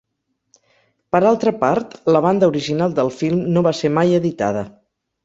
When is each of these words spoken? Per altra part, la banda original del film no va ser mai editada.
Per 1.15 1.19
altra 1.31 1.53
part, 1.63 1.93
la 2.15 2.21
banda 2.27 2.49
original 2.53 2.97
del 3.01 3.13
film 3.19 3.45
no 3.59 3.63
va 3.69 3.75
ser 3.81 3.93
mai 3.99 4.17
editada. 4.23 4.65